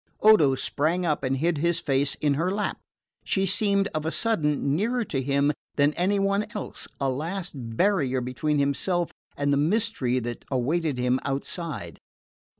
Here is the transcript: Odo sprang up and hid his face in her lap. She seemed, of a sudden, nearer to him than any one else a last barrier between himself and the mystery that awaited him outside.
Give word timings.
Odo 0.23 0.55
sprang 0.55 1.05
up 1.05 1.21
and 1.21 1.37
hid 1.37 1.59
his 1.59 1.79
face 1.79 2.15
in 2.15 2.33
her 2.33 2.49
lap. 2.51 2.79
She 3.23 3.45
seemed, 3.45 3.87
of 3.93 4.03
a 4.03 4.11
sudden, 4.11 4.75
nearer 4.75 5.05
to 5.05 5.21
him 5.21 5.51
than 5.75 5.93
any 5.93 6.17
one 6.17 6.47
else 6.55 6.87
a 6.99 7.07
last 7.07 7.51
barrier 7.53 8.19
between 8.19 8.57
himself 8.57 9.11
and 9.37 9.53
the 9.53 9.57
mystery 9.57 10.17
that 10.17 10.43
awaited 10.49 10.97
him 10.97 11.19
outside. 11.23 11.99